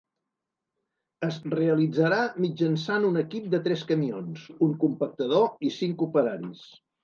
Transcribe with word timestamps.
Es 1.27 1.37
realitzarà 1.51 2.23
mitjançant 2.47 3.07
un 3.11 3.21
equip 3.23 3.53
de 3.53 3.61
tres 3.69 3.87
camions, 3.95 4.49
un 4.69 4.75
compactador 4.87 5.49
i 5.71 5.75
cinc 5.81 6.07
operaris. 6.11 6.69